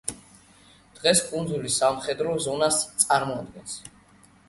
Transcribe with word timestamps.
დღეს 0.95 1.21
კუნძული 1.27 1.73
სამხედრო 1.77 2.35
ზონას 2.49 2.83
წარმოადგენს. 3.07 3.81